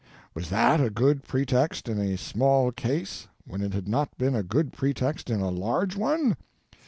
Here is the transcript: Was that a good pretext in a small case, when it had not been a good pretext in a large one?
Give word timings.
Was 0.33 0.49
that 0.49 0.81
a 0.81 0.89
good 0.89 1.21
pretext 1.25 1.87
in 1.87 1.99
a 1.99 2.17
small 2.17 2.71
case, 2.71 3.27
when 3.45 3.61
it 3.61 3.75
had 3.75 3.87
not 3.87 4.17
been 4.17 4.33
a 4.33 4.41
good 4.41 4.73
pretext 4.73 5.29
in 5.29 5.41
a 5.41 5.51
large 5.51 5.95
one? 5.95 6.37